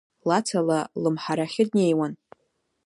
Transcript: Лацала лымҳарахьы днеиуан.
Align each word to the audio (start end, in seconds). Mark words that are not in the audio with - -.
Лацала 0.29 0.81
лымҳарахьы 1.01 1.63
днеиуан. 1.69 2.13